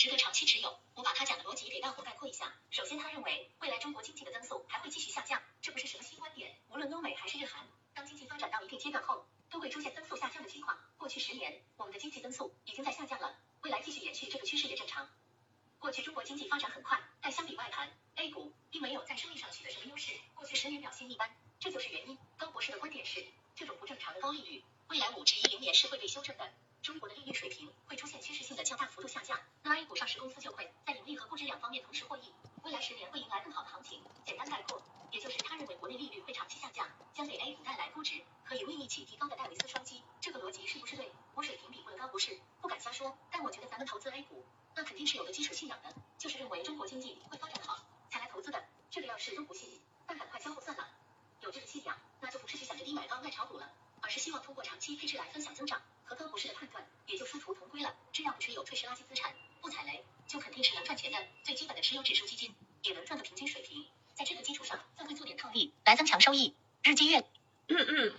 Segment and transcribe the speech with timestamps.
[0.00, 0.80] 值得长期持有。
[0.94, 2.54] 我把他讲的逻辑给大伙概括一下。
[2.70, 6.56] 首先，他认为未来中国经济的增速还会继续下降，这不是什么新观点。
[6.70, 10.80] 无论欧美还是日韩，当经济发展到一定阶段后，都会出现增速下降的情况。
[10.96, 15.06] 过去十年，我们的经济增速已经在下降了，未来继续延续这个趋势也正常。
[15.78, 22.16] 过去中国经济发展很快，但相比外盘，A 股并没有在生意上取得什么优势，过去十年表现一般，这就是原因。
[22.38, 23.22] 高博士的观点是，
[23.54, 26.50] 这种不正常的高利率，未来五至一零年是会被修正的。
[26.82, 32.32] 中国的利率水平会出现趋势性的较大幅度下降，那 A 股上市公司就会在盈利和估值两方面同时获益，
[32.64, 34.02] 未来十年会迎来更好的行情。
[34.24, 40.02] 简单概括，也就是他认为国内利率会长期下降，将给 A 股带来估值可以为一起提高的戴维斯双击。
[40.22, 41.12] 这个逻辑是不是对？
[41.34, 48.64] 我水平比不得高不是，不敢瞎说，但我觉得咱们投资 A 股，那肯定是有个基础信仰的，就是认为中国经济会发展好才来投资的。
[48.90, 50.88] 这个要是都不信，那赶快相互算了。
[51.42, 55.82] 有这个信仰，那就不是去想着低买高卖炒股了，而是希望通过长期配置来分享增长。
[56.10, 57.94] 和高博士的判断也就殊途同归了。
[58.10, 61.18] 只要持有退市垃圾资产，不踩雷，就肯定是能赚钱的。
[61.44, 63.86] 最基本的持有指数基金，也能赚个平均水平。
[64.14, 66.52] 在这个基础上，再会做点套利，来增强收益。
[66.82, 67.20] 日积月，
[67.68, 68.12] 嗯嗯，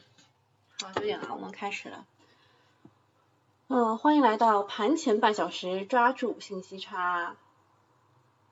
[0.82, 2.08] 好，九点了，我们开始了。
[3.68, 7.36] 嗯，欢迎来到盘前半小时，抓住信息差。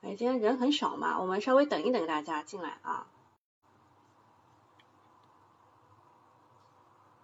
[0.01, 3.07] 哎，今天人很少嘛，我们稍微等一等大家进来啊。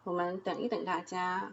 [0.06, 1.52] 我们等一等大家。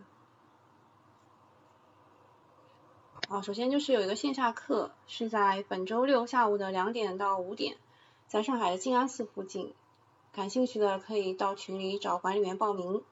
[3.32, 7.78] 啊，首先就是有一个线下课，是在本周六下午的两点到五点，
[8.28, 9.72] 在上海的静安寺附近，
[10.34, 13.02] 感兴趣的可以到群里找管理员报名。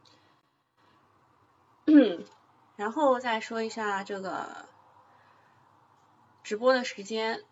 [2.77, 4.67] 然后再说一下这个
[6.43, 7.43] 直播的时间，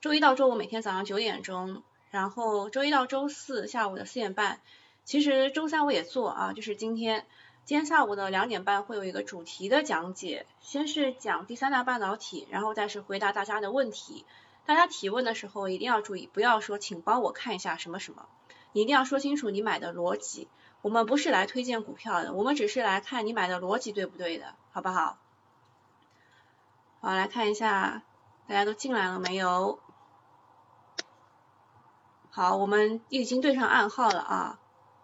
[0.00, 4.62] 周一到周五每天早上九点钟，然后周一到周四下午的四点半，
[5.04, 7.26] 其实周三我也做啊，就是今天。
[7.64, 14.26] 今天下午的两点半会有一个主题的讲解，先是讲第三代半导体，然后再是回答大家的问题。
[14.66, 18.28] 大家提问的时候一定要注意，不要说请帮我看一下什么什么，
[18.72, 20.46] 你一定要说清楚你买的逻辑。
[20.82, 25.16] 我们不是来推荐股票的，我们只是来看你买的逻辑对不对的，好不好？
[27.00, 28.02] 好，来看一下
[28.46, 29.78] 大家都进来了没有？
[32.28, 34.58] 好，我们已经对上暗号了啊，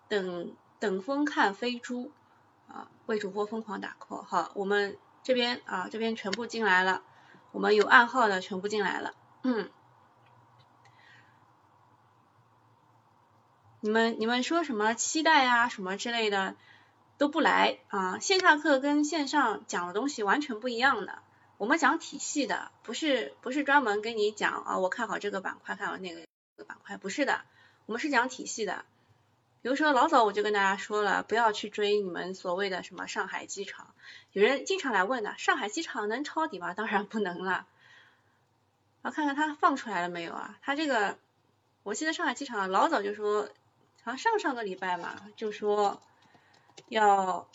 [0.09, 2.13] 等等风看飞猪。
[2.73, 7.03] 啊，为主播疯狂打 call，好，我们这边啊这边全部进来了，
[7.51, 9.69] 我们有暗号的全部进来了，嗯，
[13.81, 16.55] 你们你们说什么期待啊什么之类的
[17.19, 21.19] 都不来啊，线下课跟线上讲的东西完全不一样的，
[21.59, 26.25] 我们讲体系的，不是不是专门跟你讲啊，我看好这个板块，看好那个
[26.65, 27.43] 板块，不是的，
[27.87, 28.85] 我们是讲体系的。
[29.63, 33.95] 比如说老早我就跟大家说了，不要去追你们所谓的什么上海机场，
[34.33, 36.73] 有人经常来问的，上海机场能抄底吗？
[36.75, 37.67] 当然不能了。
[39.03, 40.59] 我看看他放出来了没有啊？
[40.63, 41.19] 他这个，
[41.83, 43.49] 我记得上海机场老早就说，
[44.03, 46.01] 好像上上个礼拜嘛，就说
[46.89, 47.49] 要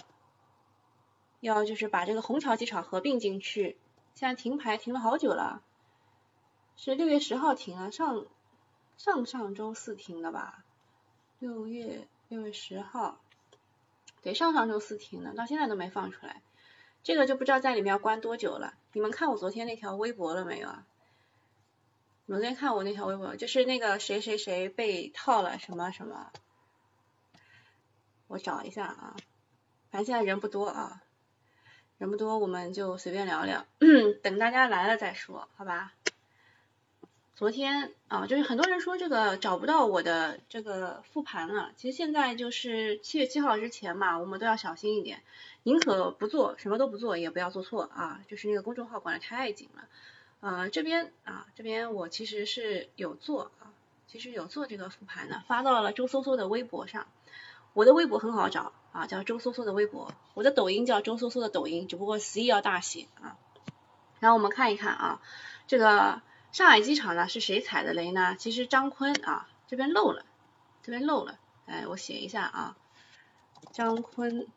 [1.40, 3.78] 要就是把这个虹桥机场合并进去，
[4.14, 5.62] 现在停牌停了好久了，
[6.78, 8.26] 是六月十号停了，上
[8.98, 10.65] 上上周四停的吧？
[11.40, 13.22] 六月六月十号，
[14.22, 16.42] 对，上上周四停的，到现在都没放出来，
[17.04, 18.74] 这个就不知道在里面要关多久了。
[18.94, 20.88] 你们看我昨天那条微博了没有啊？
[22.26, 26.32] 你们昨天看我那条微博，就是那个谁谁谁被套了什么什么，
[28.28, 29.16] 我找一下啊，
[29.92, 31.04] 反正现在人不多啊，
[31.98, 33.66] 人不多，我们就随便聊聊，
[34.24, 35.94] 等大家来了再说，好吧？
[37.36, 41.74] 昨天啊，就是很多人说这个找不到我的这个复盘了。
[41.76, 45.22] 其实现在就是七月七号之前嘛，我们都要小心一点，
[45.64, 48.22] 宁可不做，什么都不做，也不要做错啊。
[48.30, 49.84] 就是那个公众号管的太紧了。
[50.40, 53.76] 呃，这边啊，这边我其实是有做啊，
[54.08, 57.06] 其实有做这个复盘的，发到了周搜搜的微博上。
[57.74, 60.14] 我的微博很好找啊，叫周搜搜的微博。
[60.36, 63.36] 我的抖音叫周搜搜的抖音，只不过 C 要大写啊。
[64.22, 65.22] 然后我们看一看啊，
[65.68, 66.22] 这个。
[66.56, 68.38] 上海机场呢是谁踩的雷呢？
[68.40, 70.26] 其实张坤啊这边漏了，
[70.84, 72.78] 这边漏了，哎，我写一下啊，
[73.74, 74.48] 张坤，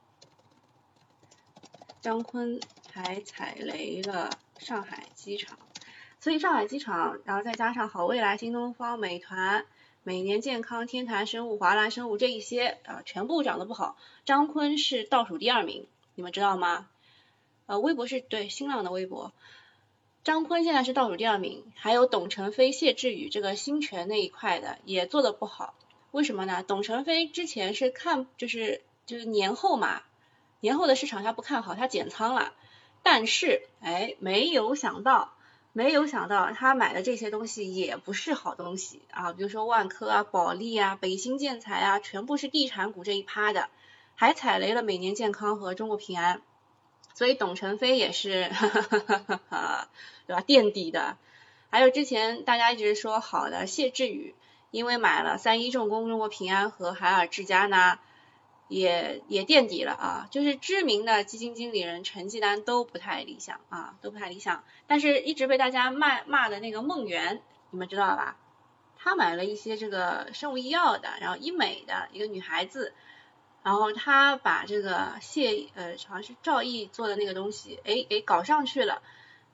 [2.01, 2.61] 张坤
[2.93, 5.59] 还踩雷了上海机场，
[6.21, 9.67] 所以上海机场，然后再加上好未来、新东方、美团、
[10.05, 16.89] 美年健康、天坛生物、华兰生物这一些啊，全部涨得不好，张坤是倒数第二名，你们知道吗？
[17.67, 19.33] 呃，微博是对新浪的微博。
[20.29, 25.73] 张坤现在是倒数第二名，还有董承飞、谢志宇这个新权那一块的也做的不好，
[26.11, 26.63] 为什么呢？
[26.63, 30.03] 董承飞之前是看就是就是年后嘛，
[30.61, 32.53] 年后的市场他不看好，他减仓了，
[33.03, 35.33] 但是哎没有想到
[35.73, 43.71] 没有想到他买的这些东西也不是好东西啊，比如说万科啊、保利啊、北新建材啊，全部是地产股这一趴的，
[44.15, 46.43] 还踩雷了美年健康和中国平安，
[47.19, 49.89] 所以董承飞也是 哈哈哈哈，
[50.29, 50.41] 对吧？
[50.41, 51.17] 垫底的。
[51.69, 54.37] 还有之前大家一直说好的谢志宇，
[54.71, 57.99] 因为买了三一重工、中国平安和海尔智家呢。
[58.69, 64.63] 也也垫底了啊，就是知名的基金经理人成绩单都不太理想啊，都不太理想。
[64.87, 67.41] 但是一直被大家骂骂的那个梦圆，
[67.71, 68.37] 你们知道吧？
[68.99, 72.93] 他买了一些这个生物医药的，然后医美的一个女孩子，
[73.69, 79.03] 然后他把这个谢呃好像是赵毅做的那个东西，哎给搞上去了，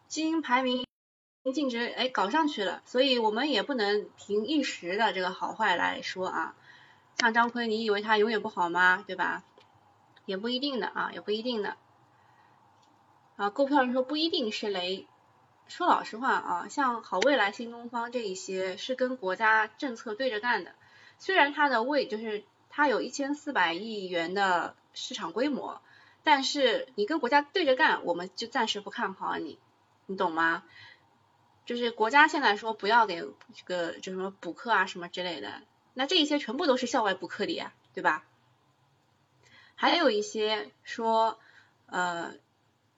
[0.06, 0.86] 基因排名
[1.52, 6.54] 净值哎搞上去了，所以我们也不能凭一时的这个好坏来说啊。
[7.18, 9.02] 像张坤，你以为他永远不好吗？
[9.04, 9.42] 对吧？
[10.26, 11.74] 也不一定的啊，也不一定的。
[13.34, 15.08] 啊，购票人说不一定是雷。
[15.66, 20.70] 说老实话啊，像好未来、新东方这一些是跟国家政策对着干的。
[21.18, 22.44] 虽然它的位就是
[22.76, 25.80] 它有一千四百亿元的市场规模，
[26.24, 29.60] 但是你跟国家对着干，我们就暂时不看好你，
[30.06, 30.64] 你懂吗？
[31.66, 35.62] 就是国家现在说不要给这个就什么补课啊什么之类的。
[35.92, 38.24] 那这一些全部都是校外补课的呀，对吧？
[39.76, 41.38] 还有一些说，
[41.86, 42.34] 呃，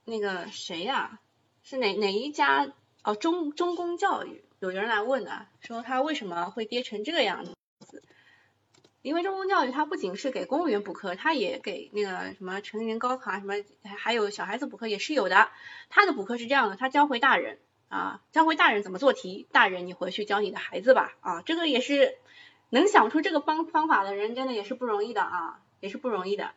[0.07, 1.21] 那个谁呀，
[1.63, 2.73] 是哪哪一家？
[3.03, 7.55] 哦，中中公教育，有人来问啊，说他为什么会跌成这个样子？
[9.07, 13.55] 因为中公教育它不仅是给公务员补课，它也给那个什么成人高考啊，什么
[13.97, 15.49] 还有小孩子补课也是有的。
[15.89, 22.19] 他的补课是这样的，他教会大人啊，教会大人怎么做题，大人你回去教你的孩子吧啊，这个也是。
[22.69, 26.51] 能想出这个方方法的人，真的也是不容易的啊，也是不容易的。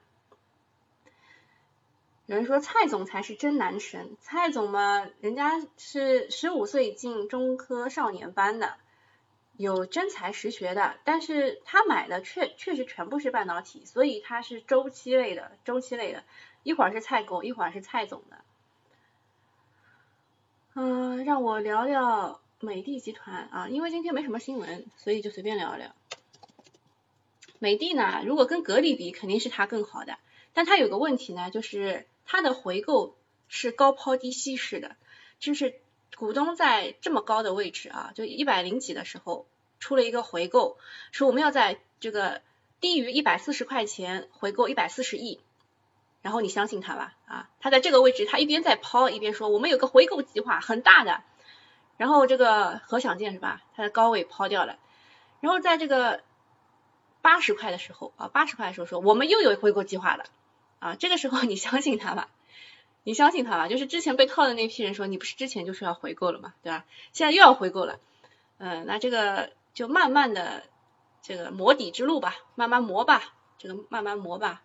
[2.25, 8.77] 有人说蔡总才是真男神，蔡总嘛，人家是十五岁进中科少年班的，
[9.59, 16.23] 有真才实学的，但是他买的确确实全部是半导体，所以他是周期类的，周期类的，
[16.63, 18.37] 一会儿是蔡狗，一会儿是蔡总的。
[20.75, 22.39] 嗯，让我聊聊。
[22.61, 25.95] 美的集团啊，因为今天没什么新闻，所以就随便聊聊。
[27.57, 30.17] 美的呢，如果跟格力比，肯定是它更好的，
[30.53, 33.15] 但它有个问题呢，就是它的回购
[33.47, 34.97] 是高抛低吸式的，
[35.39, 35.79] 就是
[36.17, 39.47] 股东在这么高的位置啊，就一百零几的时候
[39.79, 40.77] 出了一个回购，
[41.11, 42.41] 说我们要在这个
[42.79, 45.39] 低于一百四十块钱回购一百四十亿，
[46.21, 51.21] 然后你相信他吧啊，他在这个位置，他一边在抛，一边说我们有个回购计划很大的。
[51.97, 53.61] 然后这个何享健是吧？
[53.75, 54.77] 他的高位抛掉了，
[55.41, 56.21] 然后在这个
[57.21, 60.23] 八十块的时候啊，八十块的时候说我们又有回购计划了
[60.79, 62.29] 啊，这个时候你相信他吧？
[63.09, 63.67] 你相信他吧？
[63.67, 66.85] 就是之前被套的那批人说你不是之前就说要回购了嘛，对吧？
[67.11, 67.99] 现在又要回购了，
[68.59, 70.61] 嗯，那这个就慢慢的
[71.23, 74.61] 这个磨底之路吧，慢慢磨吧，这个慢慢磨吧。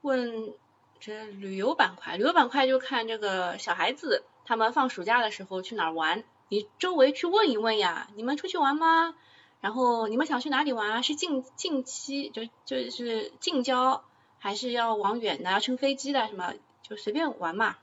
[0.00, 0.54] 问
[1.00, 4.22] 这旅游板块，旅游板块就看这个小孩子。
[4.44, 6.22] 他们放暑假的时候去哪儿玩？
[6.48, 9.16] 你周围去问一问呀，你们出去玩吗？
[9.60, 11.02] 然后你们想去哪里玩啊？
[11.02, 14.04] 是近近期就就是近郊，
[14.38, 16.54] 还是要往远的要乘飞机的什么？
[16.88, 17.76] 就随便玩嘛。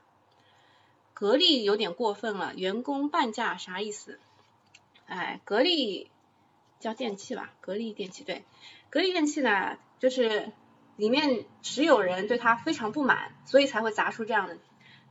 [1.14, 4.18] 格力有点过分了，员工半价啥意思？
[5.06, 6.10] 哎，格力
[6.78, 8.44] 叫电器吧，格力电器对，
[8.90, 10.52] 格力电器呢，就是
[10.96, 14.58] 里面持有人对他非常不满，所以才会砸出这样的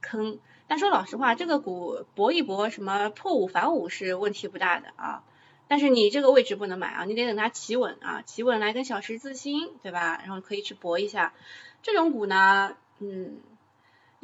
[0.02, 0.40] 坑。
[0.68, 5.24] 但说老实话，这个股搏一搏，什么破五反五是问题不大的啊。
[5.68, 10.22] 但是你这个位置不能买啊，你得等它企稳啊，企稳来跟小十字星，对吧？
[10.24, 11.34] 然后可以去搏一下。
[11.82, 13.40] 这种股呢，嗯，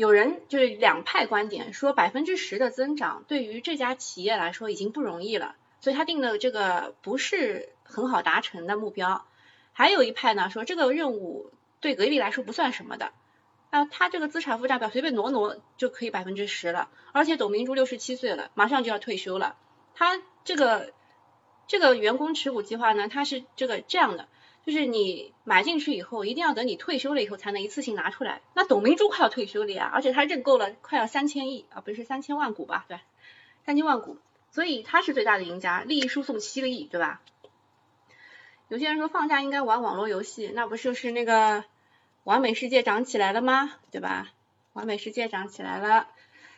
[0.01, 9.27] 有人就是两派观点，说百分之十的增长对于这家企业来说已经不容易了，所以他定的这个不是很好达成的目标。
[9.73, 13.11] 还有一派呢，说这个任务对格力来说不算什么的。
[13.69, 19.55] 啊，他这个资产负债表随便挪挪就可以百分之十了，而且董明珠六十七岁了，马上就要退休了。
[19.93, 20.93] 他这个
[21.67, 24.27] 这个员工持股计划呢，他是这个这样的，
[24.65, 28.41] 就是你买进去以后，一定要等你退休了以后才能一次性拿出来。
[28.53, 32.85] 那董明珠快要退休了呀，而且他认购了快要三千亿啊，不是三千万股吧？
[32.87, 32.99] 对，
[33.65, 34.17] 三千万股，
[34.51, 37.21] 所以他是最大的赢家，利益输送七个亿，对吧？
[38.69, 41.63] 有些人说放假应该玩网络游戏，那不就是那个？
[42.23, 43.73] 完美世界涨起来了吗？
[43.89, 44.29] 对吧？
[44.73, 46.07] 完美世界涨起来了，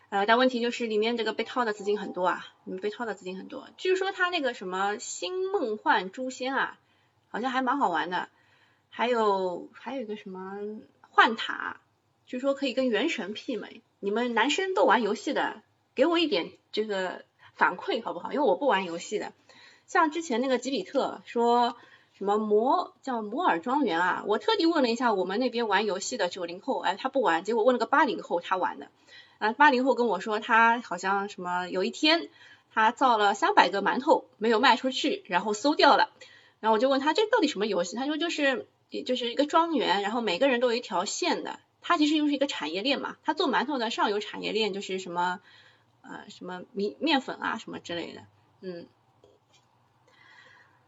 [0.10, 3.70] 呃，但问题就是里面这个被套的资金很多啊，里面被套的资金很多。
[3.78, 6.78] 据说他那个什么新梦幻诛仙啊，
[7.34, 8.30] 好像还蛮好玩的。
[8.90, 10.60] 还有还有一个什么
[11.10, 11.82] 幻塔，
[12.28, 13.82] 据说可以跟原神媲美。
[14.00, 15.64] 你们男生都玩游戏的，
[15.96, 17.26] 给我一点这个
[17.56, 18.32] 反馈好不好？
[18.32, 19.34] 因为我不玩游戏的。
[19.88, 21.76] 像之前那个吉比特说
[22.16, 28.90] 什么摩叫摩尔庄园啊，我特地问了一下我们那边玩游戏的九零后，哎，他不玩，结果问了个八零后，他玩的。
[29.40, 32.30] 啊，八零后跟我说他好像什么有一天
[32.72, 36.12] 他造了三百个馒头没有卖出去，然后馊掉了。
[36.64, 37.98] 然后我就问他这到底什么游戏？
[37.98, 38.70] 他说就是
[39.06, 41.60] 就是一个庄园，然后每个人都有一条线的。
[41.82, 43.18] 它其实就是一个产业链嘛。
[43.26, 45.42] 他做馒头的上游产业链就是什么
[46.04, 48.22] 呃什么米面粉啊什么之类的。
[48.62, 48.88] 嗯，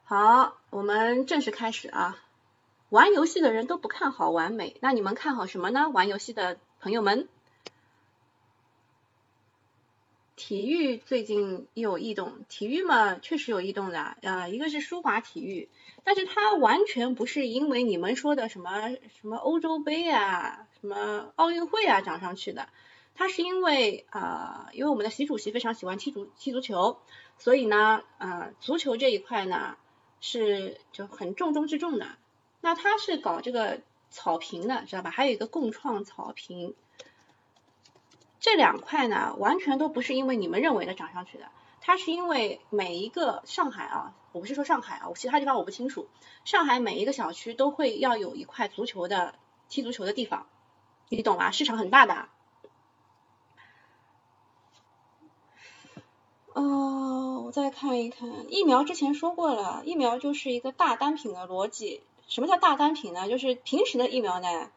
[0.06, 2.24] 好，我们正式开始啊。
[2.88, 5.90] 玩游戏的人都不看好完美，那你们看好什么呢？
[5.90, 7.28] 玩游戏的朋友们。
[10.36, 15.70] 体育最近又有异动，体育嘛确实有异动的，啊，一个是舒华体育，
[16.04, 18.90] 但是它完全不是因为你们说的什么
[19.20, 22.68] 什么欧洲杯啊，什么奥运会啊涨上去的，
[23.16, 27.00] 它是因为啊，因为我们的习主席非常喜欢踢足踢足球，
[27.38, 29.78] 所以呢，呃，足球这一块呢
[30.20, 32.08] 是就很重中之重的，
[32.60, 35.12] 那他是搞这个草坪的，知道吧？
[35.12, 36.76] 还有一个共创草坪。
[38.46, 41.50] 这两块呢，完全都不是因为你们认为的涨上去的，
[41.82, 46.08] 它是因为每一个上海啊，我不是说上海啊，我其他地方我不清楚，
[46.44, 49.34] 上海每一个小区都会要有一块足球的
[49.68, 50.46] 踢足球的地方，
[51.10, 51.50] 你懂吗？
[51.50, 52.28] 市场很大的。
[56.54, 62.04] 呃，我再看一看，疫苗之前说过了，疫苗就是一个大单品的逻辑。
[62.28, 63.28] 什么叫大单品呢？
[63.28, 64.70] 就是平时的疫苗呢，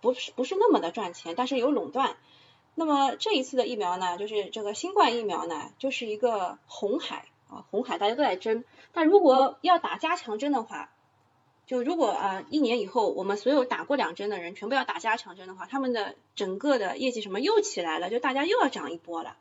[0.00, 2.16] 不是不是那么的赚钱，但是有垄断。
[2.74, 8.64] 那么这一次的疫苗呢，就是这个新冠疫苗呢，就是一个红海啊，红海大家都在争。
[8.92, 10.90] 但如果要打加强针的话，
[11.66, 19.36] 就如果啊一年以后我们所有打过两针的人全部要打加强针的话，他们的整个的业绩什么又起来了，就大家又要涨一波了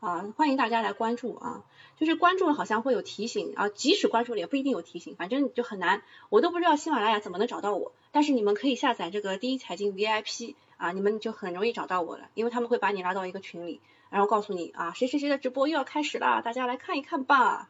[0.00, 0.32] 啊！
[0.36, 1.64] 欢迎大家来关注啊，
[1.96, 10.54] 就是关注了好像会有提醒啊，即使关注了也不一定有提醒，反正就很难，我都不知道喜马拉雅怎么能找到我，但是你们可以下载这个第一财经 VIP。
[10.78, 17.68] 啊，你们就很容易找到我了，因为他们会把你拉到一个群里，然后告诉你啊，谁谁谁的直播又要开始了，大家来看一看吧。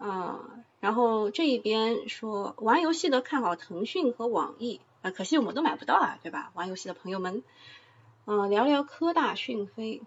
[0.00, 6.52] 嗯，然后这一边说玩游戏的看好腾讯和网易，啊，可惜我们都买不到啊，对吧？
[6.54, 7.42] 玩游戏的朋友们，
[8.24, 10.00] 嗯，聊聊科大讯飞。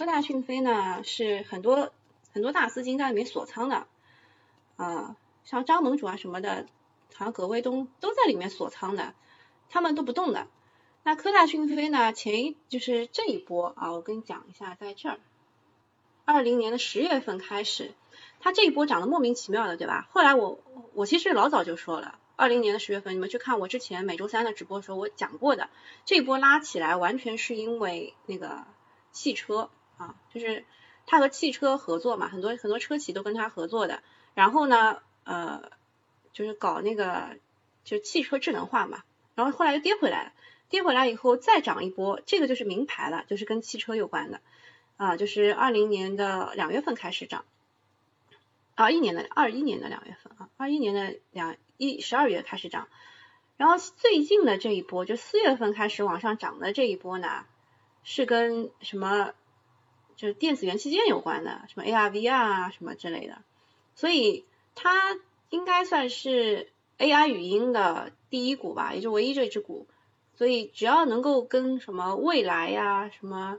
[0.00, 1.92] 科大讯飞呢是很多
[2.32, 3.86] 很多大资金在里面锁仓的，
[4.76, 5.14] 啊，
[5.44, 6.64] 像张盟主啊什么的，
[7.14, 9.12] 好像葛卫东都在里面锁仓的。
[9.68, 10.46] 他们都不动的，
[11.02, 12.14] 那科大讯飞呢？
[12.14, 15.20] 前一就是这一波啊，我跟你讲一下，在这儿，
[16.24, 17.92] 二零年的十月份开始，
[18.40, 20.08] 它这一波涨得莫名其妙的，对吧？
[20.12, 20.60] 后来我
[20.94, 25.68] 我其实老早就说了，二零年的十月份，你们去看我之前每周三的直播的时候我讲过的，
[26.06, 28.64] 这一波拉起来完全是因为那个
[29.12, 29.68] 汽车
[30.00, 30.64] 啊，就是
[31.06, 34.02] 它和汽车合作嘛，很多很多车企都跟它合作的，
[34.34, 35.70] 然后呢，呃，
[36.32, 37.36] 就是搞那个
[37.84, 39.02] 就汽车智能化嘛。
[39.34, 40.32] 然后后来又跌回来了，
[40.70, 44.40] 跌回来以后再涨一波，这个就是名牌了，就是跟汽车有关的。
[44.96, 47.44] 啊，就是二零年的两月份开始涨，
[48.74, 52.88] 二一年的二一年的两月份啊，二一年的两一十二月开始涨，
[53.56, 57.46] 然后最近的这一波就四月份开始往上涨的这一波呢，
[58.04, 59.32] 是跟什么
[60.20, 63.38] 就是电子元器件有关的，什么 AR、VR 啊什么之类的，
[63.94, 66.70] 所以它应该算是。
[67.00, 69.86] AI 语音的第一股吧，也就唯一这只股，
[70.36, 73.58] 所以只要能够跟什么未来呀、什么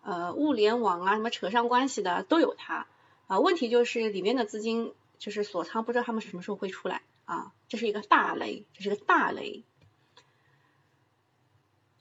[0.00, 2.86] 呃物联网啊什么扯上关系的都有它
[3.26, 3.38] 啊。
[3.38, 9.62] 问题就是里面的资金就是锁仓，不知道他们什么时候会出来啊，这是一个大雷，这是个大雷。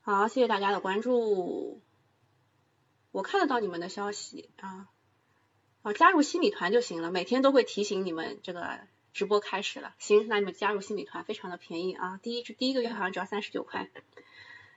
[0.02, 1.82] 好，谢谢大家的关注，
[3.12, 4.88] 我看得到你们的消息啊，
[5.82, 8.80] 啊加入新米团就行了，每天都会提醒你们这个。
[9.12, 12.20] 直播开始了，行，那你们加入新米团，非常的便宜啊！
[12.22, 13.90] 第一第一个月好像只要三十九块。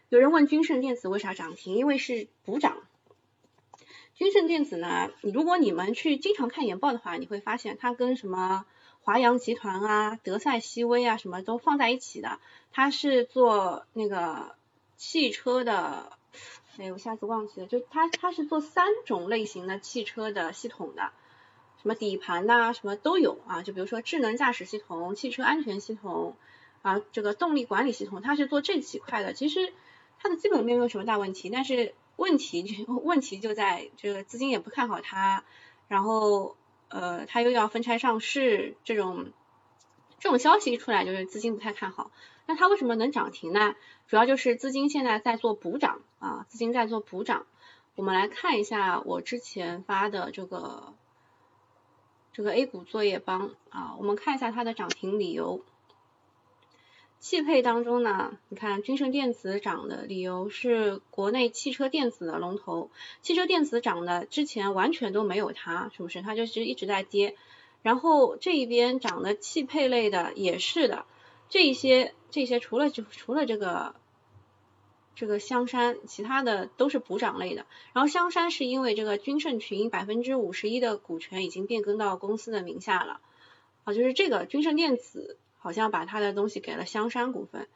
[0.08, 1.76] 有人问君盛电子为啥涨停？
[1.76, 2.78] 因为是补涨。
[4.14, 8.64] 君盛电子呢，如果你们去经常看研报的话，你会发现它跟什么
[9.02, 12.40] 华阳集团啊、德赛西威啊什么都放在一起的。
[12.72, 14.56] 它是做那个
[14.96, 16.10] 汽车的，
[16.78, 21.10] 哎，我下次忘记了，就它它是做三种类型的汽车的系统的。
[21.82, 26.36] 什么底盘呐，什么都有啊，就比如说智能驾驶系统、汽车安全系统
[26.82, 29.32] 啊，这个动力管理系统，它是做这几块的。
[29.32, 29.72] 其实
[30.20, 35.42] 它的基本面没有什么大问题，但是问题就问题就在这个资金也不看好它，
[35.88, 36.56] 然后
[36.88, 39.26] 呃，它又要分拆上市，这种
[40.20, 42.12] 这种消息一出来，就是资金不太看好。
[42.46, 43.74] 那它为什么能涨停呢？
[44.08, 47.46] 主要就是资金现在在做补涨啊，资金在做补涨。
[47.94, 50.94] 我们来看一下我之前发的这个
[52.32, 55.62] 这个 A 股作业帮啊，我们看一下它的涨停理由。
[57.20, 66.20] 汽配当中呢，你看君盛电子涨的理由是国内汽车电子的龙头，汽车电子涨的之前完全都没有它，是不是？
[66.20, 67.36] 它就是一直在跌。
[67.82, 71.04] 然后这一边涨的汽配类的也是的，
[71.52, 73.94] 这些这些除了就除了这个
[75.14, 77.66] 这个香山，其他的都是补涨类的。
[77.92, 83.20] 然后香山是因为这个君盛群百分之五十一的股权已经变更到公司的名下了，
[83.84, 85.36] 啊，就是这个君盛电子。
[85.64, 87.68] 好像把他的东西给了香山股份，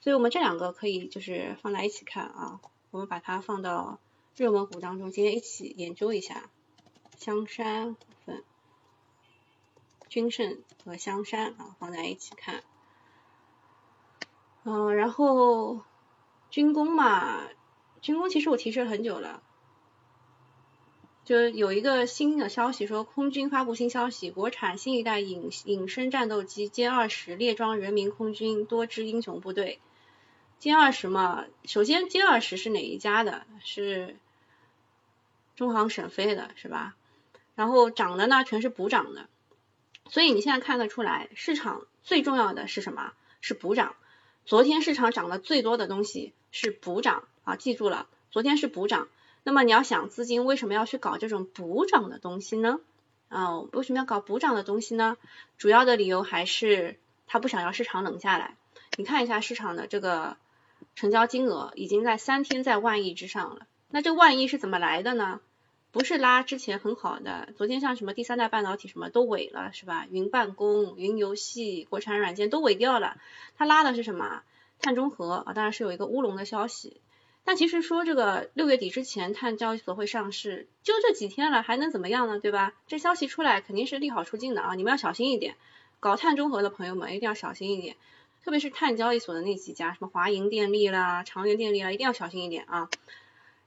[0.00, 2.58] 所以我们这两个可以就是放在一起看啊，
[2.90, 3.98] 我们把它放到
[4.34, 6.48] 热门股当中，今天一起研究一下
[7.18, 8.42] 香山股份、
[10.08, 12.64] 君盛和香山啊，放在一起看。
[14.64, 15.82] 嗯，然后
[16.50, 17.42] 军工嘛，
[18.00, 19.42] 军工其实我提示了很久了。
[21.24, 29.80] 就有一个新的消息说，空军发布新消息，国产新一代隐隐身战斗机歼二十列装人民空军多支英雄部队。
[30.60, 33.46] 歼二十嘛，首先歼二十是哪一家的？
[33.62, 34.16] 是
[35.56, 36.94] 中航沈飞的，是吧？
[37.54, 39.28] 然后涨的呢，全是补涨的。
[40.08, 43.12] 所以你现在看得出来，市场最重要的是什么？
[43.42, 43.94] 是补涨。
[44.44, 49.08] 昨天市场涨得最多的东西是补涨啊，记住了，昨天是补涨。
[49.42, 52.80] 那么你要想资金为什么要去搞这种补涨的东西呢？
[53.28, 55.16] 啊，为什么要搞补涨的东西呢？
[55.56, 58.56] 主要的理由还是他不想要市场冷下来。
[58.96, 60.36] 你看一下市场的这个
[60.94, 63.66] 成交金额已经在三天在万亿之上了。
[63.88, 65.40] 那这万亿是怎么来的呢？
[65.94, 70.08] 不是拉之前很好的，昨天像什么第三代半导体什么都萎了是吧？
[70.10, 73.16] 云办公、云游戏、国产软件都萎掉了。
[73.56, 74.42] 它拉的是什么？
[74.80, 77.00] 碳中和啊，当然是有一个乌龙的消息。
[77.44, 82.40] 但其实说这个六月底之前碳交易所会上市，就这几天了，还能怎么样呢？
[82.40, 82.72] 对吧？
[82.88, 84.74] 这消息出来肯定是利好出尽的啊！
[84.74, 85.54] 你们要小心一点，
[86.00, 87.94] 搞碳中和的朋友们一定要小心一点，
[88.44, 92.90] 特别是碳交易所的那几家，什么华银电力啦、长源电力啦，一定要小心一点啊！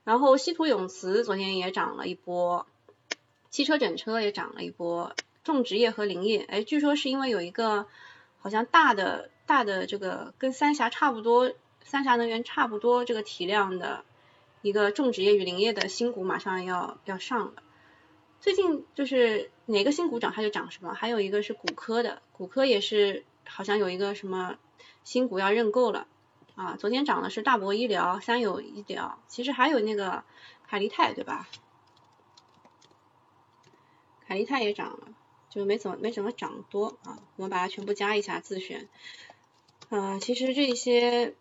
[0.08, 2.66] 然后稀土永磁昨天也涨了一波，
[3.50, 7.88] 汽车整车也涨了一波，种植业和林业，哎，据说是因为有一个
[8.40, 11.52] 好像大的大的这个跟三峡差不多。
[11.84, 14.04] 三峡能源差不多这个体量的
[14.62, 17.64] 一个种植业与林业的新股马上要要上了，
[18.42, 24.58] 最近就是哪个新股涨它就涨什么，还有一个是骨科的，骨科也是好像有一个什么
[25.06, 26.08] 新股要认购了
[26.58, 30.26] 啊，昨天涨的是大博医疗、三友医疗，其实还有那个
[30.68, 31.48] 凯利泰对吧？
[34.28, 35.08] 凯利泰也涨了，
[35.50, 38.90] 就没怎么没怎么涨多啊，我们把它全部加一下自选，
[39.88, 41.34] 啊，其实这些。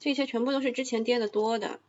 [0.00, 1.80] 这些全部都是之前跌的多的，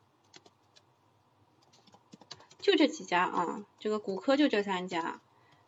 [2.61, 5.19] 就这几家啊，这个骨科就这三家，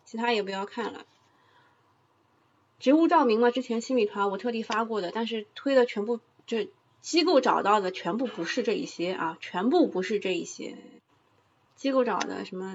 [0.06, 1.06] 其他也不要看了。
[2.80, 6.68] 植物照明嘛，之前新米团我特地发过的，但是推的全部就
[7.02, 10.78] 机构找到的全部不是这一些啊，全部不是这一些，
[11.76, 12.74] 机构找的什么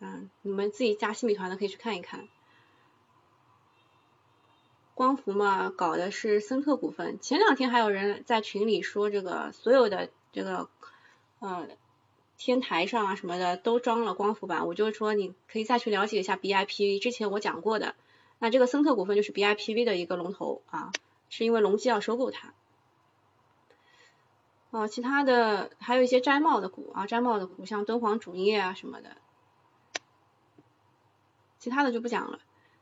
[0.00, 2.28] 嗯，你们自己加新米团的可以去看一看。
[4.94, 7.20] 光伏嘛，搞的是森特股份。
[7.20, 10.68] 前两天还有人在群里说，这个所有的这个
[11.38, 11.68] 呃
[12.36, 17.94] 天台上啊什么的都装了光伏板，我就说你可以再去了解一下 BIPV，之前我讲过的。
[18.40, 20.90] 那这个森特股份就是 BIPV 的一个龙头啊，
[21.28, 22.52] 是因为隆基要收购它。
[24.70, 29.16] 哦，其他的还有一些摘帽的股啊，摘帽的股像敦煌锺业啊什么的，
[31.58, 32.38] 其他的就不讲了。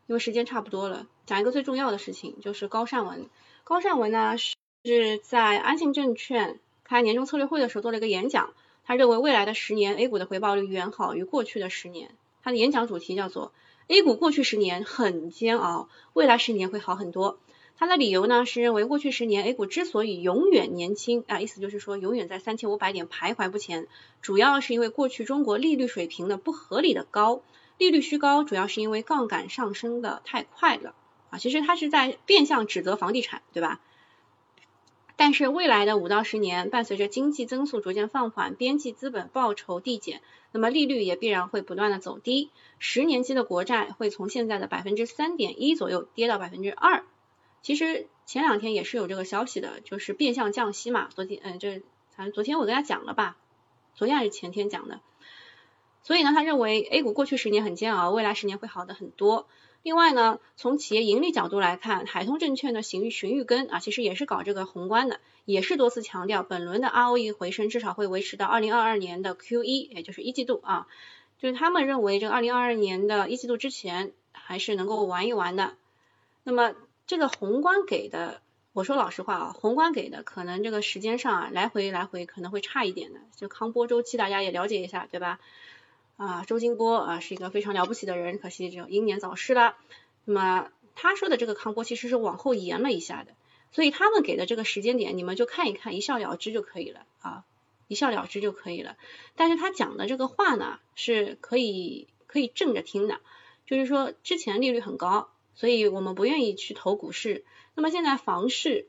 [0.08, 3.28] 因为时间差不多了，讲一个最重要的事情，就是高善文。
[3.64, 4.36] 高善文呢
[4.84, 12.14] 是在安信证券开年终策略会的时候做了一个演讲，他认为未来的十年 A 股的回报率远好于过去的十年。
[12.42, 13.52] 他的演讲主题叫做
[13.88, 17.40] A 股过去十年很煎熬，未来十年会好很多。
[17.78, 23.86] 他的理由呢是认为过去十年 A 股之所以永远年轻啊，意思就是说永远在三千五百点徘徊不前，
[24.22, 27.42] 主要是因为过去中国利率水平的不合理的高。
[27.78, 30.94] 利率虚高，主要是因为杠杆上升的太快了
[31.28, 33.82] 啊，其实它是在变相指责房地产，对吧？
[35.18, 47.04] 但是未来的五到十年，伴随着经济增速逐渐放缓，边际资本报酬递减，那么利率也必然会不断的走低，十年期的国债会从现在的百分之三点一左右跌到百分之二。
[47.66, 51.82] 其实前两天也是有这个消息的，就是变相降息嘛，昨天嗯，这
[52.14, 53.36] 反正昨天我跟他讲了吧，
[53.96, 55.00] 昨天还是前天讲的。
[56.04, 59.48] 所以呢，他认为 A 股过去十年很煎熬，未来十年会好的很多。
[59.82, 70.86] 另外呢，从企业盈利角度来看，海通证券的邢荀玉根啊，其实也是搞这个宏观的，也是多次强调本轮的 ROE 回升至少会维持到二零二二年的 Q 一，也就是一季度啊，
[71.40, 75.74] 就是他们认为这个二零二二年的一季度之前还是能够玩一玩的。
[76.44, 76.76] 那么
[77.06, 78.40] 这个宏观给的，
[78.72, 85.38] 我说老实话啊，宏观给的可能这个时间上啊，来回来回可能会差一点的，就康波周期大家也了解一下，对吧？
[86.16, 89.76] 啊，周金波啊是一个非常了不起的人，可惜就英年早逝了。
[90.24, 93.34] 那么他说的这个康波其实是往后延了一下的，
[93.70, 97.44] 所以他们给的这个时间点，你们就看一看，一笑了之就可以了啊，
[97.86, 98.96] 一笑了之就可以了。
[99.36, 103.20] 但是他讲的这个话呢，是可以可以正着听的，
[103.66, 107.44] 就是说之前利率很高，所以我们不愿意去投股市。
[107.74, 108.86] 那么现在房市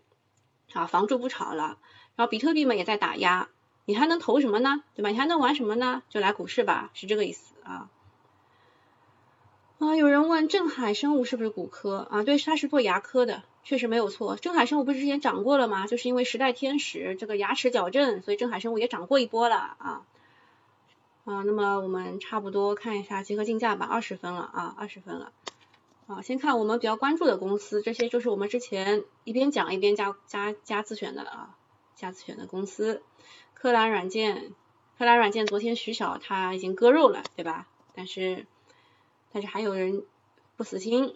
[0.73, 1.79] 啊，房住不炒了，
[2.15, 3.49] 然后比特币嘛也在打压。
[3.85, 4.83] 你还能投什么呢？
[4.95, 5.09] 对吧？
[5.09, 6.03] 你还能玩什么呢？
[6.09, 7.89] 就来股市吧，是这个意思啊。
[9.79, 12.23] 啊，有人问镇海生物是不是骨科啊？
[12.23, 14.35] 对，它是做牙科的，确实没有错。
[14.35, 15.87] 镇海生物不是之前涨过了吗？
[15.87, 20.05] 就是因为时代天使这个牙齿矫正，所以镇海生物也涨过一波了啊。
[21.23, 25.31] 啊，那么我们差不多看一下集合竞价吧，二十分了啊，二十分了。
[26.07, 31.57] 啊，先看我们比较关注的公司，这些就是我们之前一边讲一边加加加自选的啊，
[31.95, 33.03] 加自选的公司。
[33.53, 34.53] 科兰软件，
[34.97, 37.67] 科兰软件昨天徐晓他已经割肉了，对吧？
[37.93, 38.45] 但是
[39.33, 40.05] 但是还有人
[40.55, 41.13] 不死心，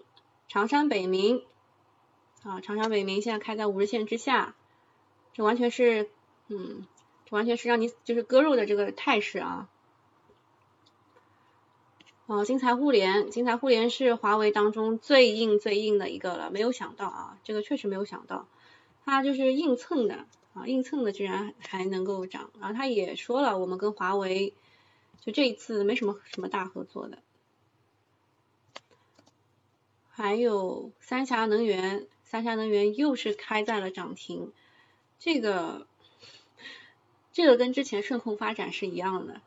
[0.49, 1.45] 长山北明
[2.43, 4.55] 啊，长山北明现在开在五日线之下，
[5.31, 6.09] 这完全是
[6.49, 6.85] 嗯，
[7.25, 9.69] 这完全是让你就是割肉的这个态势啊。
[12.25, 18.47] 哦，金财互联，金财互联是华为当中最硬最硬的一个了，没有想到啊，这个确实没有想到，
[19.03, 20.25] 它就是硬蹭的。
[20.53, 24.53] 啊，硬蹭的居然还能够涨，然后他也说了，我们跟华为
[25.21, 27.19] 就这一次没什么什么大合作的。
[30.09, 34.51] 还有三峡能源，三峡能源又是开在了涨停，
[35.19, 35.87] 这个
[37.31, 39.39] 这个跟之前顺控发展是一样的，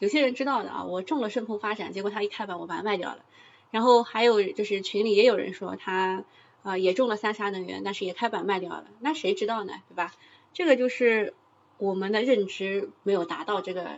[0.00, 3.24] 有些人知道的啊，我中了顺控发展，结果他一开板我把它卖掉了，
[3.70, 6.24] 然后还有就是群里也有人说他。
[6.62, 10.12] 啊，也中了三峡能源，但是也开板卖掉了，那谁知道呢，对吧？
[10.52, 11.32] 这个就是
[11.78, 13.96] 我们的认知没有达到这个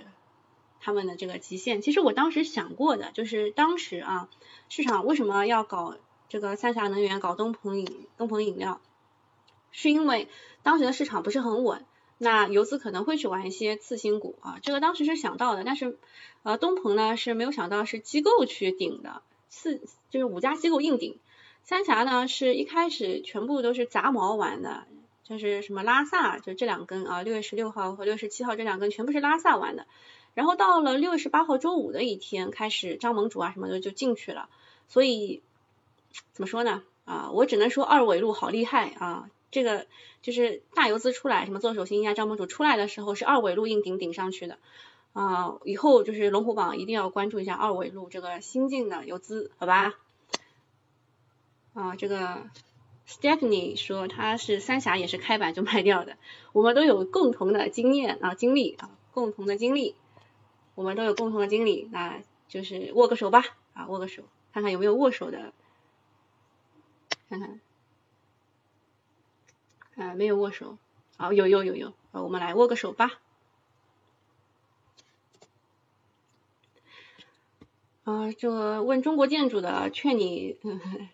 [0.80, 1.82] 他们的这个极限。
[1.82, 4.28] 其实我当时想过的，就是当时啊，
[4.68, 5.96] 市场为什么要搞
[6.28, 8.80] 这个三峡能源，搞东鹏饮东鹏饮料，
[9.72, 10.28] 是因为
[10.62, 11.84] 当时的市场不是很稳，
[12.18, 15.98] 那游资可能会去玩一些次新股啊，这个当时是想到的，但是
[16.44, 21.18] 呃东鹏呢是没有想到是机构去顶的，次就是五家机构硬顶。
[21.64, 24.85] 三峡呢是一开始全部都是杂毛玩的，
[25.25, 29.87] 就是什么拉萨，就这两根啊，六月十六号和六月十七号这两根全部是拉萨玩的。
[30.35, 34.48] 然后到了六月十八号周五的一天开始，张盟主啊什么的就进去了。
[34.88, 35.42] 所以
[36.33, 36.83] 怎么说呢？
[37.05, 39.29] 啊，我只能说二尾路好厉害啊！
[39.52, 39.86] 这个
[40.22, 44.58] 就是大游资出来，什么做手心呀、张盟主出来的时候是二尾路硬顶顶上去的
[45.12, 45.58] 啊。
[45.64, 49.94] 以后就是龙虎榜一定要关注一下二尾路这个新进的游资，好吧？
[51.74, 52.50] 啊，这个
[53.06, 56.16] Stephanie 说他是三峡也是开板就卖掉的，
[56.52, 59.94] 我们都有共同的经验啊经历啊共同的经历，
[60.74, 65.52] 我们都有共同的经历，那就是握个手吧啊握个手，看看有没有握手的，
[67.28, 67.60] 看看，
[69.96, 70.78] 啊没有握手，
[71.16, 73.12] 好有有有有，啊我们来握个手吧。
[78.05, 80.57] 啊，这问中国建筑的，劝你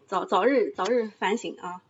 [0.07, 1.83] 早早日早日反省啊！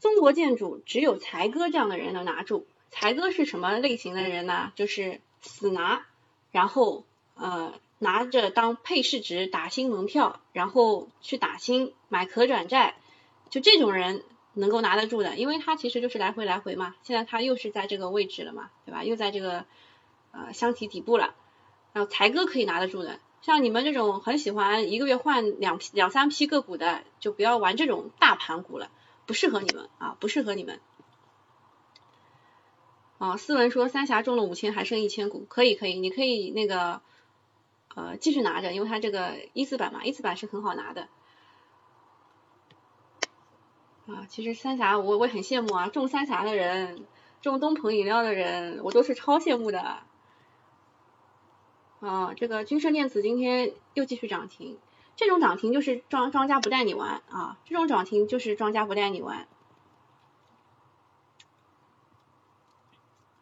[0.00, 2.64] 中国建筑只有才哥这样的人能拿住。
[2.90, 4.72] 才哥是什么类型的人呢？
[4.76, 6.06] 就是死拿，
[6.52, 12.94] 然后呃拿着当配市值打新门票，然后去打新买可转债，
[13.50, 14.22] 就这种人
[14.54, 16.94] 能够拿得住的，因为他其实就是来回来回嘛。
[17.02, 19.04] 现在他又是在这个位置了嘛，对吧？
[19.04, 19.66] 又在这个
[20.32, 21.34] 呃箱体底部了，
[21.92, 23.18] 然后才哥可以拿得住的。
[23.42, 28.90] 像你们这种很喜欢一个月换两批两三批个股的，就不要玩这种大盘股了，
[29.26, 30.80] 不适合你们啊，不适合你们。
[33.18, 37.00] 啊，思文说三峡中了五千，还剩一千股，可以可以，你可以那个
[37.94, 41.08] 呃继续拿着，因为它这个一字板嘛，一字板是很好拿的。
[44.06, 47.06] 啊，其实三峡我我也很羡慕啊，中三峡的人，
[47.40, 49.98] 中东鹏饮料的人，我都是超羡慕的。
[52.00, 54.78] 啊，这个君盛电子今天又继续涨停，
[55.16, 59.48] 这种涨停就是庄庄家不带你玩啊，这种涨停就是庄家不带你玩。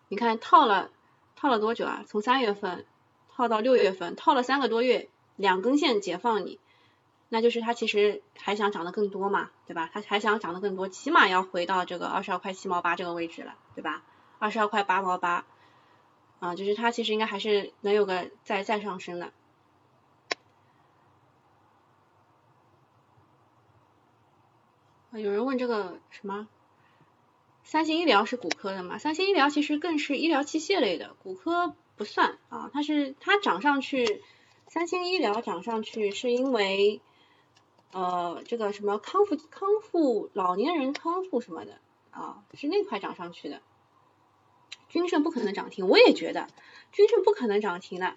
[0.07, 0.91] 你看套了
[1.35, 2.05] 套了多久啊？
[2.07, 2.87] 从三月份
[3.31, 6.61] 套到六月份，套了三个多月，两根线解放你，
[7.35, 9.89] 那就是它其实还想涨得更多嘛，对吧？
[9.91, 14.03] 它还想涨得更多，起码要回到这个二十二块七毛八这个位置了，对吧？
[14.39, 15.47] 二十二块八毛八，
[16.41, 19.33] 啊，就是它其实应该还是能有个再再上升的。
[25.13, 26.49] 有人问这个什么？
[27.65, 28.99] 三星医疗是骨科的嘛？
[28.99, 32.71] 三星医疗其实更是医疗器械类的，骨科不算啊。
[32.75, 34.23] 它是它涨上去，
[34.69, 37.01] 三星医疗涨上去是因为
[37.93, 41.79] 呃这个什么康复康复老年人康复什么的
[42.11, 43.63] 啊，是那块涨上去的。
[44.89, 46.49] 君盛不可能涨停，我也觉得
[46.91, 48.17] 君盛不可能涨停的，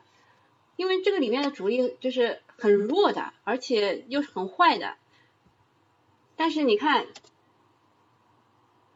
[0.75, 4.95] 因为这个里面的主力就是很弱的，而且又是很坏的。
[6.35, 7.05] 但是你看。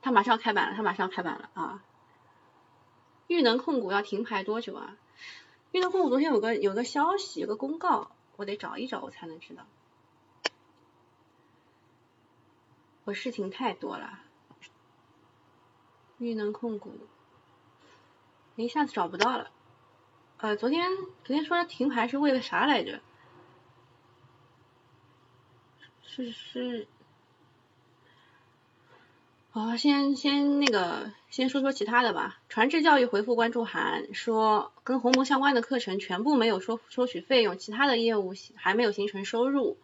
[0.02, 1.84] 它马上开板了，它马上开板了啊！
[3.28, 4.96] 裕能控股要停牌多久啊？
[5.74, 9.68] 裕能控股昨天有个有个消息，有个公告，我得找一找我才能知道。
[13.10, 14.20] 我事情太多了。
[16.20, 16.92] 玉能控股，
[18.56, 19.50] 一下子找不到了。
[20.38, 20.92] 呃，昨天
[21.24, 23.00] 昨天说停牌是为了啥来着？
[26.04, 26.88] 是是。
[29.50, 32.40] 好，先先那个，先说说其他的吧。
[32.48, 39.80] 传智教育回复关注函，说跟鸿蒙相关的课程全部没有收收取费用，其他的业务还没有形成收入。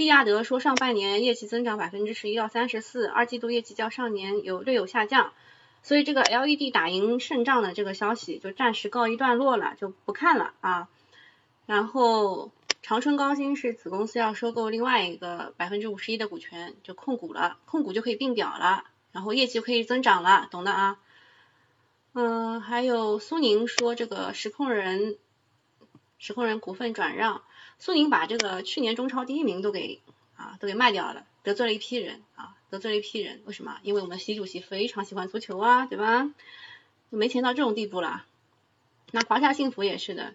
[0.00, 5.34] 利亚德说上半年业绩增长百分之十一到三十四，二季度业绩较上年有略有下降，
[5.82, 10.88] 所以这个 LED 打赢胜仗的这个消息就暂时告一段落了，就不看了啊。
[11.66, 18.84] 然后长春高新是子公司要收购另外一个百分之五十一的股权，就控股了，控股就可以并表了。
[19.12, 20.98] 然后业绩可以增长了，懂的啊。
[22.14, 25.18] 嗯，还有苏宁说这个实控人，
[26.16, 27.42] 实控人股份转让，
[27.80, 30.00] 苏宁把这个去年中超第一名都给
[30.36, 33.42] 啊都给卖掉了，得罪了一批人啊，得罪了一批人。
[33.46, 33.78] 为什么？
[33.82, 36.30] 因为我们习主席非常喜欢足球啊，对吧？
[37.10, 38.26] 就没钱到这种地步了。
[39.10, 40.34] 那华夏幸福也是的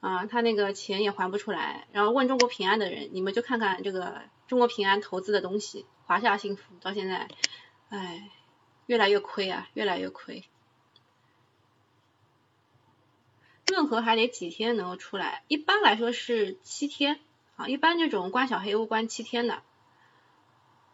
[0.00, 1.86] 啊，他那个钱也还不出来。
[1.92, 7.28] 然后问中国平安的人，你们就看看这个中国平安投资的东西，华夏幸福到现在。
[7.88, 8.28] 哎，
[8.86, 10.42] 越来越亏啊，越来越亏。
[13.66, 15.42] 润和还得几天能够出来？
[15.48, 17.18] 一般来说是七天
[17.56, 19.62] 啊，一般这种关小黑屋关七天的。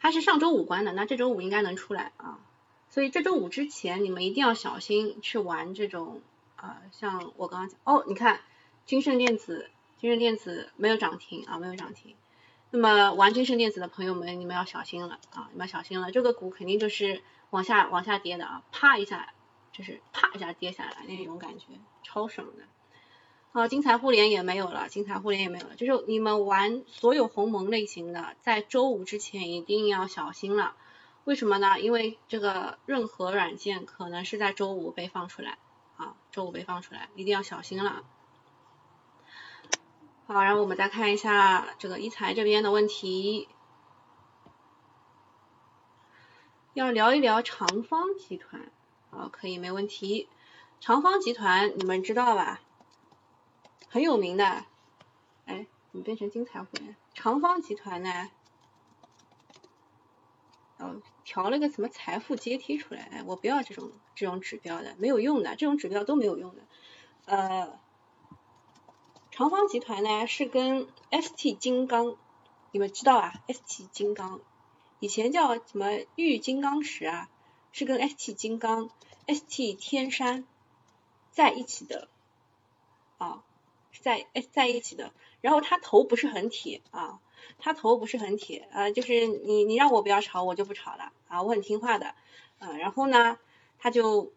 [0.00, 2.40] 它是上周五关的，那这周五应该能出来啊。
[2.90, 6.20] 所以这周五之前你们一定要小心去玩这种
[6.56, 8.40] 啊，像我刚刚讲哦，你看
[8.84, 12.14] 君盛电子，君盛电子没有涨停啊，没有涨停。
[12.70, 15.48] 那么玩君盛电子的朋友们，你们要小心了啊！
[15.52, 19.32] 你们要小心了，这个股肯定就是往下往下跌的啊，啪一下
[19.72, 21.66] 就是啪一下跌下来那种感觉，
[22.02, 22.64] 超爽的。
[23.52, 30.74] 啊，金财互联也没有了，金财互联也没有了，就是你们玩所有鸿蒙类型的，在周五之前一定要小心了。
[31.24, 31.78] 为什么呢？
[31.78, 35.58] 因为这个任何软件可能是在周五被放出来
[35.96, 38.04] 啊，周五被放出来，一定要小心了。
[40.26, 43.48] 好，然后我们再看一下这个一财这边的问题，
[46.72, 48.72] 要聊一聊长方集团，
[49.14, 50.26] 好，可以没问题。
[50.80, 52.62] 长方集团你们知道吧？
[53.88, 54.64] 很有名的，
[55.44, 56.96] 哎，怎么变成金财互联？
[57.12, 58.30] 长方集团呢？
[60.78, 63.02] 哦，调了个什么财富阶梯出来？
[63.02, 66.62] 哎，我不要这种这种指标的，没有用的，这种指标都没有用的，
[67.26, 67.78] 呃。
[69.30, 72.16] 长方集团呢是跟 ST 金刚，
[72.70, 74.40] 你们知道啊？ST 金刚
[75.00, 77.30] 以前叫什么玉金刚石啊？
[77.72, 78.90] 是跟 ST 金刚、
[79.26, 80.46] ST 天山
[81.30, 82.08] 在一起的
[83.18, 83.42] 啊，
[84.00, 85.12] 在在一起的。
[85.40, 87.20] 然后它头不是很铁啊，
[87.58, 92.14] 它头不是很铁啊，就是你你让我不要炒，我就不炒了啊，我很听话的
[92.58, 92.72] 啊。
[92.78, 93.38] 然后呢，
[93.78, 94.32] 它就。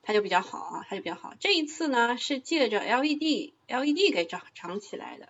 [0.00, 1.34] 它就比较好啊，它就比较好。
[1.38, 5.28] 这一次呢是借着 LED LED 给涨涨起来的。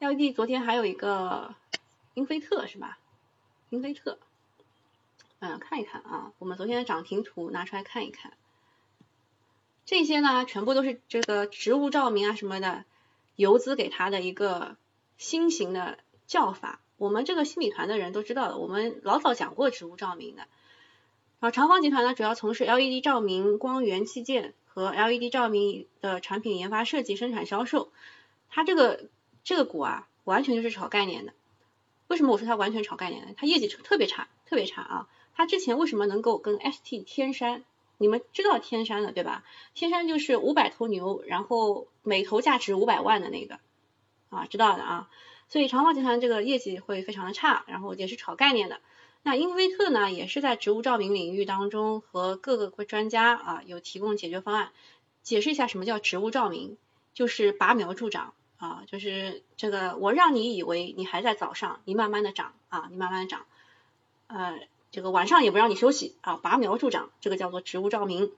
[0.00, 1.54] LED 昨天还有一个
[2.14, 2.98] 英菲特是吧？
[3.70, 4.18] 英菲特，
[5.38, 8.32] 嗯，看一看啊，我们昨天的涨停图拿出来看一看。
[9.84, 12.84] 这些呢全部都是这个植物照明啊什么的
[13.36, 14.76] 游资给它的一个
[15.18, 16.80] 新型的叫法。
[16.96, 20.42] 我们这个新米团的人都知道的，我们老早讲过植物照明的。
[21.38, 27.92] 然后长方集团呢，主要从事 LED 照明、光源器件和 LED 照明的产品研发、设计、生产、销售。
[28.48, 29.10] 它这个
[29.44, 31.34] 这个股啊，完全就是炒概念的。
[32.08, 33.34] 为什么我说它完全炒概念呢？
[33.36, 35.08] 它业绩特别差，特别差啊！
[35.36, 37.62] 它之前为什么能够跟 ST 天山
[37.98, 39.44] 你们知道天山的对吧？
[39.74, 43.58] 天山就是五百头牛，然后每头价值五百万的那个
[44.30, 45.10] 啊，知道的啊。
[45.48, 48.80] 所以长毛集团这个业绩会非常的差，然后也是炒概念的。
[49.22, 54.72] 那英菲特呢，也是在植物照明领域当中和各个专家啊有提供解决方案。
[55.22, 56.76] 解释一下什么叫植物照明，
[57.12, 63.46] 就是拔苗助长啊，就是这个我让你以为你还在早上，你慢慢的长啊，你慢慢的长，
[64.28, 68.32] 呃，这个晚上也不让你休息啊，拔苗助长，这个叫做植物照明。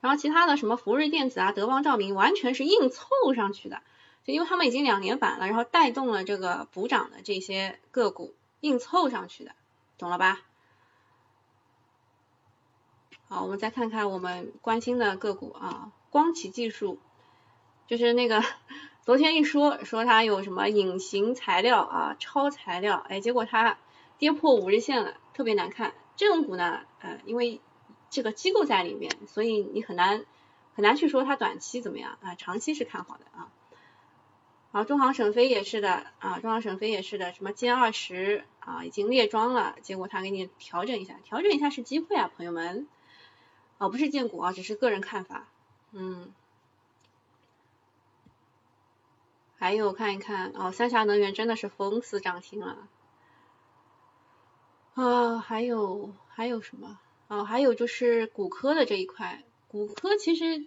[0.00, 3.82] 然后其他的什么福瑞电子啊、德邦照明，完全是硬凑上去的。
[4.24, 9.52] 就因为他们已经两年板了，然后带动了这个补涨的这些个股硬凑上去的，
[9.98, 10.40] 懂了吧？
[13.28, 16.98] 好，我们再看看我们关心的个股啊，光启技术，
[17.86, 18.42] 就是那个
[19.04, 23.78] 昨天一说说它有什么隐形材料啊、超材料，哎，结果它
[24.18, 25.94] 跌破五日线了，特别难看。
[26.16, 27.60] 这种股呢，呃，因为
[28.10, 30.24] 这个机构在里面，所以你很难
[30.74, 33.50] 很难去说它短期怎么样啊，长期是看好的啊。
[34.70, 42.88] 好，中航沈飞也是的啊，中航沈飞也是的，什么歼二十啊已经列装了，结果他给你调整一下，调整一下是机会啊，朋友们，
[43.78, 45.46] 哦不是荐股啊，只是个人看法，
[45.92, 46.32] 嗯，
[49.58, 52.88] 还有看一看哦，三峡能源真的是封死涨停了，
[54.94, 56.98] 啊，还有还有什么？
[57.28, 60.66] 哦，还有就是骨科的这一块，骨科其实。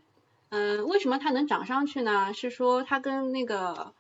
[0.50, 2.34] 嗯，为什么它能涨上去呢？
[2.34, 3.94] 是说它跟那个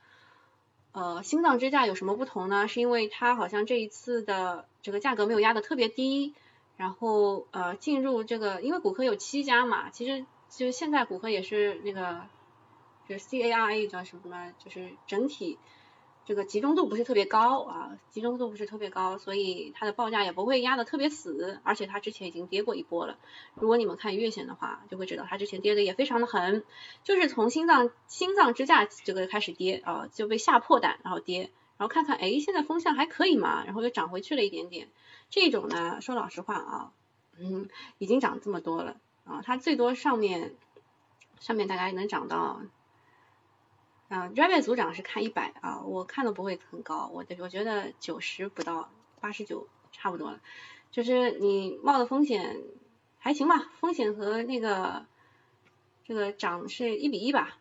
[0.93, 2.69] 呃心脏支架有什么不同呢？
[2.69, 6.33] 是因为它好像这一次的这个价格没有压的特别低，
[6.77, 12.21] 然后呃进入这个，因为骨科有七家嘛，其实就现在骨科也是那个
[13.09, 15.57] 就是 C A R A 叫什么，就是整体。
[16.27, 23.17] 这个集中度不是特别高啊，集中度不是特别高，所以它的报价也不会压的特别死，而且它之前已经跌过一波了。
[23.55, 26.65] 如果你们看月线的话，就会知道它之前跌的也非常的狠，
[27.05, 34.89] 就是从心脏心脏支架这个开始跌啊，就被吓破胆，然后跌，然后看看哎现在风向还可以嘛，然后又涨回去了一点点。
[35.29, 36.91] 这种呢，说老实话啊，
[37.39, 40.55] 嗯，已经涨这么多了啊，它最多上面
[41.39, 42.59] 上面大概能涨到。
[44.09, 48.89] 啊 r a b i t 组长是看一百啊，我看的不会很高，我我觉得九十不到，
[49.19, 50.39] 八十九差不多了。
[50.91, 52.61] 就是你冒的风险
[53.19, 55.05] 还行吧，风险和那个
[56.05, 57.57] 这个涨是一比一吧。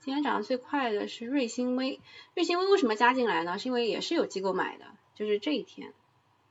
[0.00, 2.00] 今天涨得最快的是瑞星微，
[2.34, 3.58] 瑞星微为什么加进来呢？
[3.58, 5.92] 是因为也是有机构买的，就是这一天，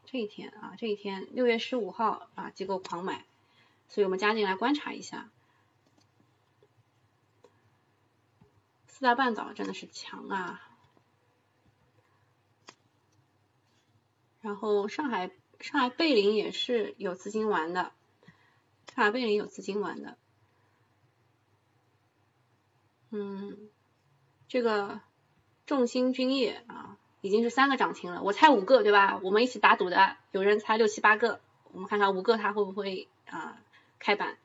[0.05, 3.25] 这一天啊，这一天六月十五号啊，机构狂买，
[3.89, 5.29] 所以我们加进来观察一下。
[8.97, 10.59] 四大半岛真的是强啊！
[14.41, 15.29] 然后上海
[15.59, 17.91] 上海贝林也是有资金玩的，
[18.95, 20.17] 上海贝林有资金玩的。
[23.11, 23.69] 嗯，
[24.47, 24.99] 这个
[25.67, 29.19] 众星君业啊，已经是三个涨停了，我猜五个对吧？
[29.21, 31.39] 我们一起打赌的，有人猜六七八个，
[31.71, 33.61] 我们看看五个它会不会啊
[33.99, 34.39] 开板。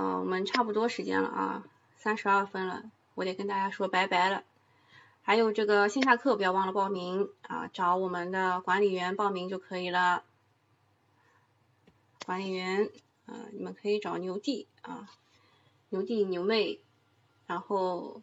[0.00, 1.64] 嗯，我们差不多时间了啊，
[1.98, 4.44] 三十二分了，我得跟大家说拜拜了。
[5.20, 10.24] 还有这个线下课不要忘了报名啊，找我们的管理员报名就可以了。
[12.24, 12.90] 管理员
[13.26, 15.10] 啊，你们可以找牛弟啊，
[15.90, 16.80] 牛弟牛妹，
[17.46, 18.22] 然后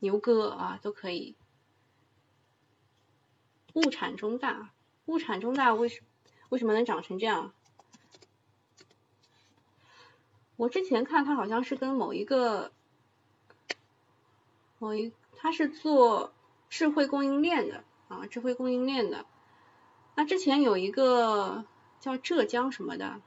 [0.00, 1.36] 牛哥啊都可以。
[3.74, 4.72] 物产中大，
[5.04, 6.02] 物产中大为什
[6.48, 7.54] 为什么能长成这样？
[10.56, 12.72] 我之前看他好像是跟某一个
[14.78, 16.32] 某一，他是做
[16.68, 19.26] 智慧供应链的啊，智慧供应链的。
[20.14, 21.64] 那之前有一个
[22.00, 23.20] 叫浙江什么的，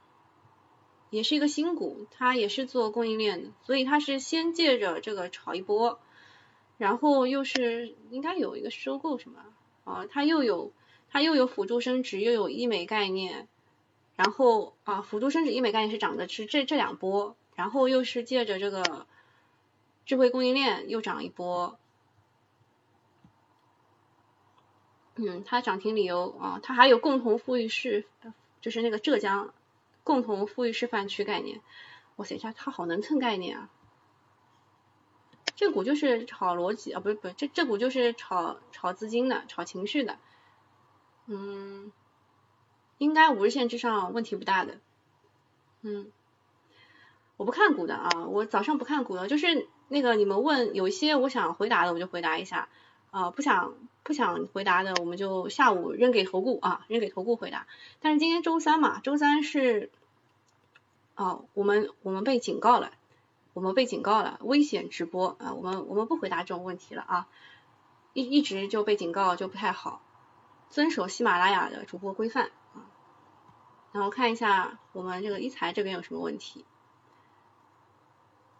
[1.10, 5.98] 也是一个新股，他也是做供应链的，所以他是先借着这个炒一波，
[6.78, 9.40] 然后又是应该有一个收购什么
[9.84, 10.72] 啊，他又有
[11.10, 13.48] 他又有辅助生殖，又有医美概念。
[14.16, 19.06] 然后啊，辅助生殖医美概念是涨的是这这两波，然后又是借着这个
[20.06, 21.78] 智慧供应链又涨一波。
[25.16, 28.06] 嗯，它涨停理由啊，它还有共同富裕示，
[28.60, 29.52] 就是那个浙江
[30.02, 31.60] 共同富裕示范区概念。
[32.16, 33.68] 哇塞，它它好能蹭概念啊！
[35.54, 40.18] 这股就是炒逻辑啊，不是不是，这这股就是炒炒资金的，炒情绪的。
[41.26, 41.92] 嗯。
[42.98, 44.78] 应该五日线之上问题不大的，
[45.82, 46.10] 嗯，
[47.36, 52.68] 我不看股的啊，我早上不看股的，就是那个你们问有一些我想回答的我就回答一下，
[53.10, 57.66] 啊，不想不想回答的，我们就下午扔给投顾啊，扔给投顾回答。
[58.00, 59.90] 但是今天周三嘛，周三是，
[61.14, 62.92] 哦，我们我们被警告了，
[63.52, 67.28] 我们被警告了，危险直播啊，我们我们不回答这种问题了啊，
[68.14, 70.00] 一一直就被警告就不太好，
[70.70, 72.50] 遵守喜马拉雅的主播规范。
[73.96, 76.66] 然后看一下我们这个一财这边有什么问题。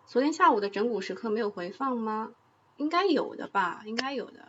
[0.07, 2.31] 昨天下午的整蛊时刻没有回放吗？
[2.79, 4.49] 应该有的吧，应该有的。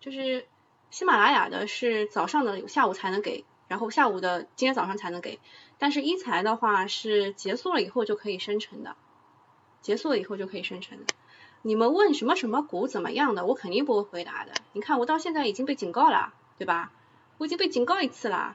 [0.00, 0.46] 就是
[0.90, 5.40] 喜马拉雅的是早上的，下午才能给，然后下午的今天早上才能给。
[5.78, 8.96] 但是一财的话是结束了以后就可以生成的，
[9.80, 11.14] 结束了以后就可以生成的。
[11.62, 14.52] 你们问什么什么股怎么样的，我肯定不会回答的。
[14.74, 16.92] 你看我到现在已经被警告了，对吧？
[17.38, 18.54] 我已经被警告一次了。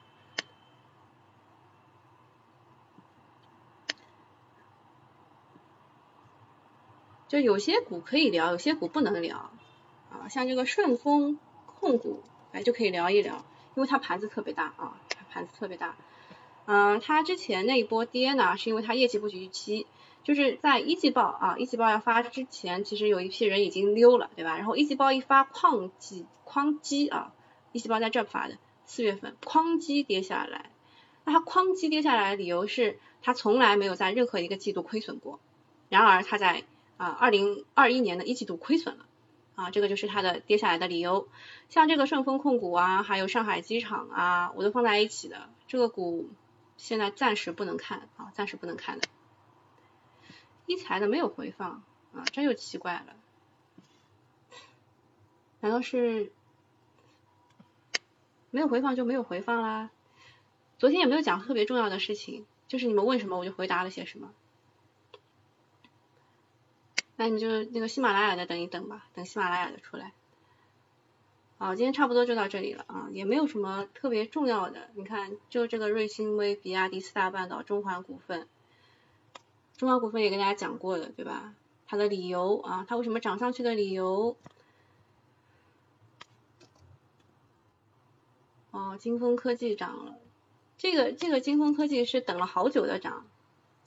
[7.30, 9.52] 就有些股可以聊，有些股不能聊
[10.12, 15.00] 啊，像这个顺丰控股，哎就可以聊一聊，因为它盘子特别大啊，
[15.30, 15.96] 盘子特别大。
[16.66, 19.86] 嗯，它之前那一波跌呢，是因为它业绩不及预期，
[20.24, 24.58] 就是在一季报啊，一季报要发之前，其实有一批人已经溜了，对吧？
[24.58, 27.32] 然后一季报一发，哐叽哐叽啊，
[27.72, 28.58] 一季报在这发的，
[28.88, 30.72] 四月份哐叽跌下来，
[31.26, 35.40] 那它哐叽跌下来的理由是它从来没有在任何一个季度亏损过，
[35.90, 36.64] 然而它在
[37.00, 39.06] 啊，二零二一年的一季度亏损了，
[39.56, 41.30] 啊，这个就是它的跌下来的理由。
[41.70, 45.50] 像这个顺丰控股啊，还有上海机场啊，我都放在一起的。
[45.66, 46.30] 这个股
[46.76, 49.08] 现在暂时不能看啊，暂时不能看的。
[50.66, 51.84] 一财的没有回放
[52.14, 53.16] 啊，这又奇怪了，
[55.62, 56.34] 难道是
[58.52, 59.90] 没有回放就没有回放啦？
[60.78, 64.34] 昨天也没有讲特别重要的事情，就是你们问什么我就回答了些什么。
[67.20, 70.14] 那你就那个喜马拉雅的等一等吧，等喜马拉雅的出来。
[71.58, 74.90] 好，今天差不多就到这里了啊，也没有什么特别重要的。
[74.94, 78.48] 你看，就这个瑞星微、比亚迪、四大半岛、中环股份，
[79.76, 81.54] 中环股份也跟大家讲过的，对吧？
[81.86, 84.38] 它的理由啊，它为什么涨上去的理由。
[88.72, 90.16] 哦，金风科技涨了，
[90.78, 93.26] 这个这个金风科技是等了好久的涨。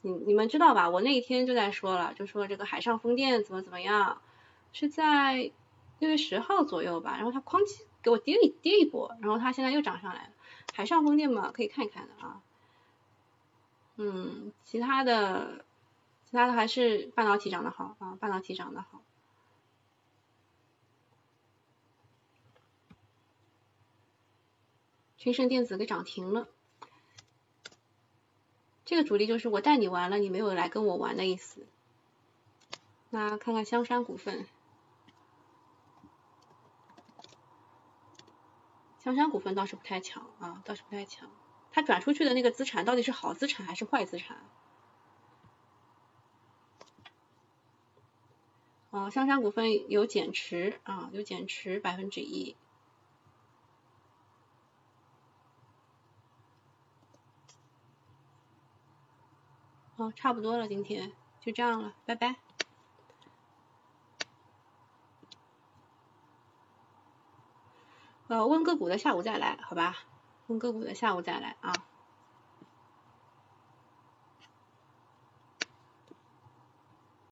[0.03, 0.90] 你你们知道吧？
[0.90, 4.20] 我那一天就在说了，就说这个海上风电怎么怎么样，
[4.72, 5.53] 是在
[6.00, 10.30] 六月十号左右吧，然后它哐叽给我跌一跌一波，然后它现在又涨上来了。
[10.74, 12.42] 海上风电嘛，可以看一看的啊。
[13.96, 15.64] 嗯，其他的
[16.24, 19.03] 其他的还是半导体涨得好啊，半导体涨得好。
[25.16, 26.48] 群胜电子给涨停了。
[28.84, 31.66] 这个主力就是我带你玩了，你没有来跟我玩的意思。
[33.10, 34.46] 那看看香山股份，
[38.98, 41.30] 香山股份倒是不太强啊，倒是不太强。
[41.70, 44.38] 它转出去的那个资产到底是好资产还是坏资产？
[48.90, 52.56] 哦，香山股份有减持啊，有减持百分之一。
[60.03, 62.34] 哦，差不多了，今天就这样了，拜拜。
[68.26, 69.94] 呃，问个股的下午再来，好吧？
[70.48, 71.91] 问个股的下午再来啊。